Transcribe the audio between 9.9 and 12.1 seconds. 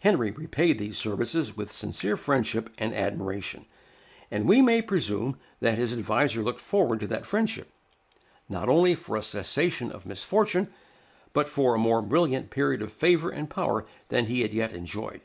of misfortune, but for a more